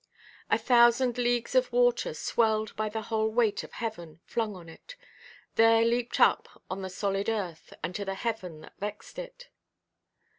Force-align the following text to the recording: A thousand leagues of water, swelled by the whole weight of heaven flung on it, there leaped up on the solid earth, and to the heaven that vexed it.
A 0.49 0.57
thousand 0.57 1.19
leagues 1.19 1.53
of 1.53 1.71
water, 1.71 2.15
swelled 2.15 2.75
by 2.75 2.89
the 2.89 3.03
whole 3.03 3.29
weight 3.29 3.63
of 3.63 3.73
heaven 3.73 4.19
flung 4.25 4.55
on 4.55 4.67
it, 4.67 4.95
there 5.57 5.85
leaped 5.85 6.19
up 6.19 6.63
on 6.71 6.81
the 6.81 6.89
solid 6.89 7.29
earth, 7.29 7.71
and 7.83 7.93
to 7.93 8.03
the 8.03 8.15
heaven 8.15 8.61
that 8.61 8.73
vexed 8.79 9.19
it. 9.19 9.49